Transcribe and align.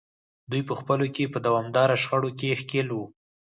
دوی 0.51 0.61
په 0.69 0.73
خپلو 0.79 1.05
کې 1.15 1.31
په 1.33 1.39
دوامداره 1.45 1.95
شخړو 2.03 2.29
کې 2.39 2.59
ښکېل 2.61 2.87
وو. 2.91 3.05